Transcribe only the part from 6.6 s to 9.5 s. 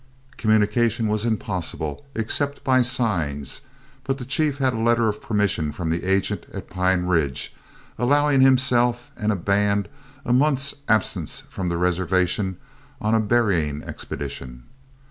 Pine Ridge, allowing himself and